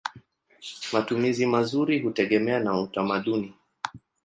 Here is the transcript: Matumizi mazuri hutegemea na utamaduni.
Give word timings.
Matumizi 0.93 1.45
mazuri 1.45 1.99
hutegemea 1.99 2.59
na 2.59 2.79
utamaduni. 2.81 3.53